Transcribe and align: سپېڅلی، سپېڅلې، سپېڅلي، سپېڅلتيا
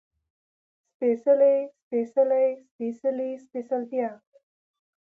سپېڅلی، 0.91 1.55
سپېڅلې، 1.83 2.43
سپېڅلي، 2.69 3.29
سپېڅلتيا 3.43 4.09